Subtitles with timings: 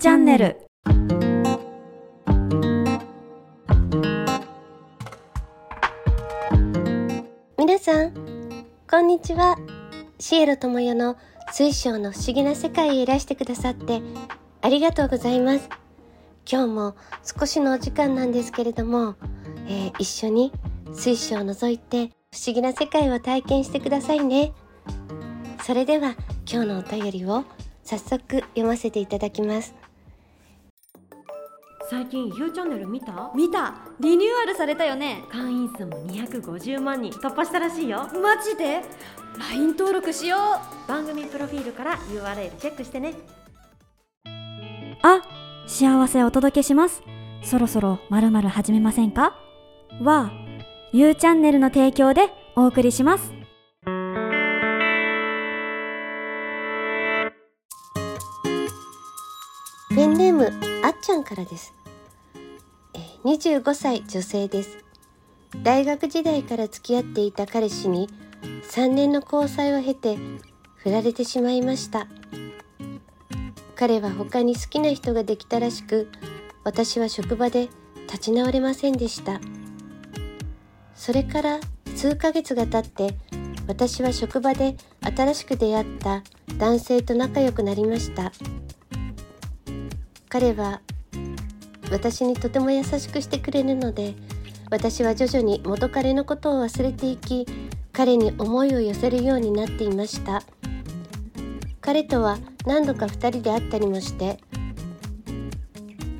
[0.00, 0.56] チャンネル。
[7.58, 8.14] 皆さん
[8.90, 9.58] こんにちは。
[10.18, 11.18] シエロ智代の
[11.52, 14.00] 水晶の不思議な世界へいらしてくださって
[14.62, 15.68] ありがとうございます。
[16.50, 19.16] 今日も少しのお時間なんですけれども、
[19.68, 20.50] えー、一緒に
[20.94, 24.54] 水晶を覗いて不思議な世界を体験してくださいね。
[25.62, 26.14] それでは
[26.50, 27.44] 今日のお便りを
[27.84, 29.74] 早速読ませていただきます。
[31.90, 33.32] 最近 U チャンネル見た？
[33.34, 33.74] 見た。
[33.98, 35.24] リニューアルされたよね。
[35.28, 38.06] 会員数も250万人突破したらしいよ。
[38.22, 38.82] マジで
[39.50, 40.36] ？LINE 登録しよ
[40.86, 40.88] う。
[40.88, 43.14] 番組プロフィールから URL チェックしてね。
[45.02, 45.22] あ、
[45.66, 47.02] 幸せお届けします。
[47.42, 49.34] そろそろまるまる始めませんか？
[50.00, 50.30] は、
[50.92, 53.32] ゆうチャンネルの提供でお送りします。
[59.92, 60.52] ペンネーム
[60.84, 61.74] あっちゃんからです。
[61.74, 61.79] えー
[63.24, 64.78] 25歳女性です。
[65.62, 68.08] 大学時代から付き合っていた彼氏に
[68.70, 70.16] 3年の交際を経て
[70.76, 72.06] 振られてしまいました。
[73.76, 76.10] 彼は他に好きな人ができたらしく
[76.64, 77.68] 私は職場で
[78.06, 79.38] 立ち直れませんでした。
[80.94, 81.60] それから
[81.94, 83.14] 数ヶ月が経って
[83.66, 86.22] 私は職場で新しく出会った
[86.56, 88.32] 男性と仲良くなりました。
[90.30, 90.80] 彼は
[91.90, 94.14] 私にとても優しくしてくれるので
[94.70, 97.46] 私は徐々に元彼のことを忘れていき
[97.92, 100.42] 彼に思いを寄せるようになっていました。
[101.80, 104.38] 彼とは何度か2人で会ったりもして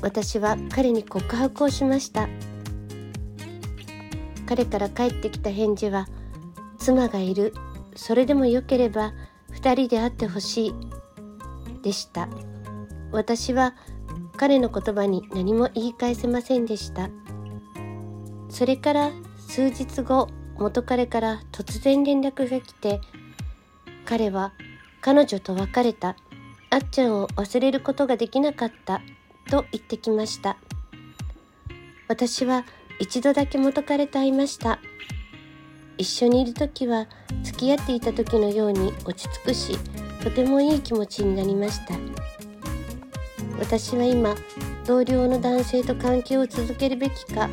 [0.00, 2.28] 私は彼に告白をしました。
[4.46, 6.08] 彼から返ってきた返事は
[6.78, 7.54] 「妻がいる
[7.94, 9.12] それでもよければ
[9.52, 10.74] 2人で会ってほしい」
[11.82, 12.28] でした。
[13.12, 13.74] 私は
[14.42, 17.10] 彼の言葉に何も言い返せませんでした。
[18.48, 20.26] それから数日後
[20.56, 23.00] 元彼から突然連絡が来て
[24.04, 24.52] 彼は
[25.00, 26.16] 彼女と別れた。
[26.70, 29.00] あっちゃんを忘れることができなかった。
[29.48, 30.56] と言ってきました。
[32.08, 32.64] 私は
[32.98, 34.80] 一度だけ元彼と会いました。
[35.98, 37.06] 一緒にいる時は
[37.44, 39.78] 付き合っていた時のように落ち着くし
[40.20, 42.11] とてもいい気持ちになりました。
[43.62, 44.34] 私は今
[44.84, 47.48] 同僚の男性と関係を続けるべきか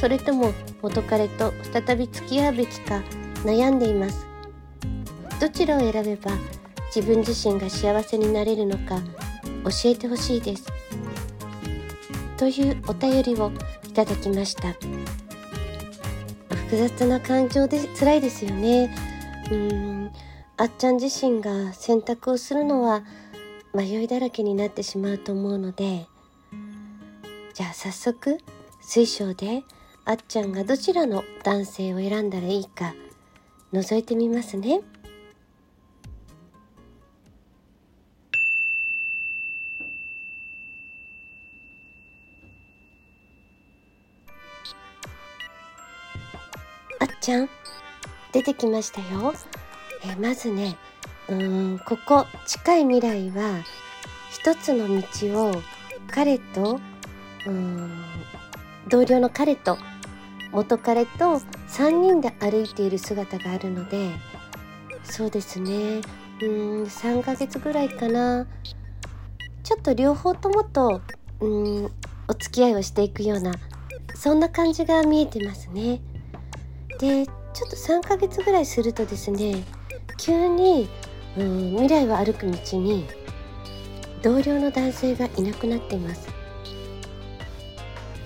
[0.00, 3.00] それとも元彼と再び付き合うべきか
[3.44, 4.26] 悩んでいます。
[5.40, 6.32] どちらを選べば
[6.94, 9.00] 自分自身が幸せになれるのか
[9.64, 10.66] 教えてほしいです。
[12.36, 13.52] というお便りを
[13.84, 14.72] いただきました。
[16.66, 18.92] 複雑な感情で辛いですよね。
[19.50, 20.12] うーん。
[20.56, 23.02] あっちゃん自身が選択をするのは
[23.74, 26.06] 迷いだらけになってしまうと思うので
[27.54, 28.38] じゃあ早速
[28.80, 29.62] 水晶で
[30.04, 32.94] あっちゃんがどちらの男性を選んだらいいか
[33.72, 34.80] 覗いてみますね。
[47.00, 47.48] あっちゃん
[48.32, 49.34] 出てきましたよ。
[50.04, 50.76] えまずね
[51.28, 53.62] うーんここ近い未来は
[54.30, 55.62] 一つの道を
[56.10, 56.80] 彼と
[57.46, 58.04] うーん
[58.88, 59.78] 同僚の彼と
[60.52, 64.10] 元彼と3人で歩いている姿があるので
[65.02, 65.70] そうですね。
[65.70, 68.46] うーん3ヶ月ぐらいかな。
[69.62, 71.00] ちょっと両方ともと
[71.40, 71.92] うーん
[72.28, 73.52] お付き合いをしていくような
[74.14, 76.00] そんな感じが見えてますね。
[76.98, 79.64] でちょっと3ヶ月ぐらいするとですね
[80.16, 80.88] 急に
[81.36, 83.04] うん未来を歩く道に
[84.22, 86.28] 同僚の男性がいなくなっています。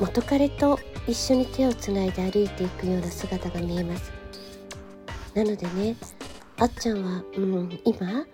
[0.00, 4.12] 元彼と一緒に手をつないで歩いていくような姿が見えます。
[5.34, 5.96] なのでね
[6.58, 8.26] あっちゃんは、うん、今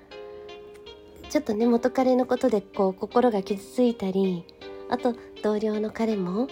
[1.28, 4.44] ちょっとね元彼のことでこう心が傷ついたり
[4.88, 6.48] あと同僚の彼も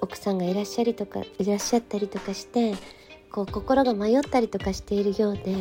[0.00, 2.74] 奥さんがいらっしゃりとかいらっしゃったりとかして
[3.30, 5.54] こう心が迷ったりとかしているようで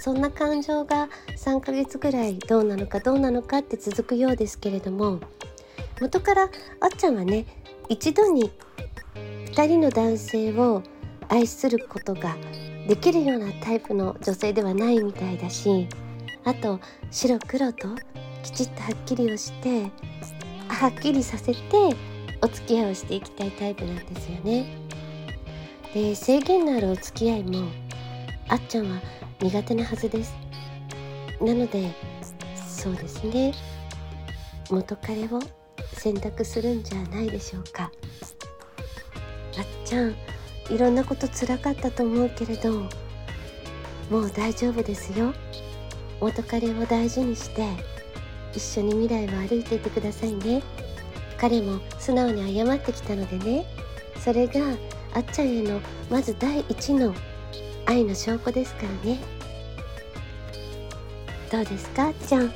[0.00, 5.20] そんな感情が3ヶ月ぐらいどうなのかどうなのかって続くようですけれども
[6.00, 6.50] 元からあっ
[6.96, 7.46] ちゃんはね
[7.88, 8.50] 一度に
[9.52, 10.82] 2人の男性を
[11.28, 12.36] 愛することが
[12.88, 15.88] できるようなタイプの女性ではないみたいだし
[16.44, 16.80] あと
[17.10, 17.88] 白黒と
[18.42, 19.90] きちっとはっきりをして
[20.68, 21.60] はっきりさせて
[22.42, 24.66] お付き合いをしていきたいタイプなんですよね。
[25.94, 27.68] で制限のあるお付き合いも
[28.48, 29.00] あっちゃんは
[29.40, 30.34] 苦手なはずです。
[31.40, 31.90] なので
[32.56, 33.52] そうですね。
[34.70, 35.40] 元彼を
[35.94, 37.90] 選択するんじゃないでしょうか。
[39.58, 40.14] あっちゃん
[40.70, 42.88] いろんなことつらかったと思うけれど
[44.10, 45.32] もう大丈夫ですよ。
[46.20, 47.66] 元彼を大事にして
[48.54, 50.62] 一緒に未来を歩いていてくださいね。
[51.38, 53.66] 彼も素直に謝ってきたのでね。
[54.18, 54.60] それが
[55.14, 57.12] あっちゃんへのまず第一の
[57.92, 59.18] 愛の証拠ですからね。
[61.50, 62.52] どうですかちゃん？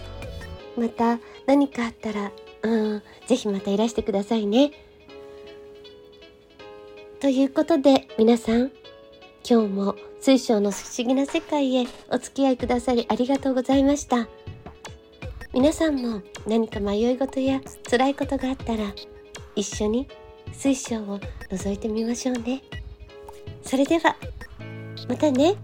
[0.76, 4.72] また何かあったらうんぜひまたいらしてくださいね。
[7.20, 8.70] ということで皆さん
[9.48, 14.28] 今日も水晶の不思議な世界へお付き合いくださりありがとうございました。
[15.52, 17.60] 皆さんも何か迷い事や
[17.90, 18.94] 辛いことがあったら
[19.54, 20.08] 一緒に
[20.52, 21.18] 水晶を
[21.50, 22.62] 覗いてみましょうね。
[23.62, 24.16] それでは
[25.08, 25.54] またね。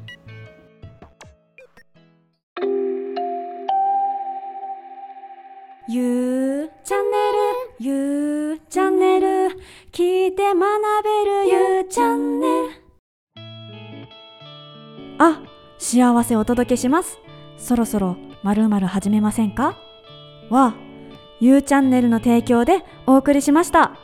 [5.88, 9.26] ゆうチャンネルゆうチャンネル
[9.90, 10.60] 聞いて学
[11.02, 12.68] べるゆうチャンネル。
[15.18, 15.42] あ
[15.78, 17.18] 幸せお届けします。
[17.56, 19.76] そろそろまるまる始めませんか？
[20.50, 20.74] は
[21.40, 23.96] ゆうチャンネルの提供でお送りしました。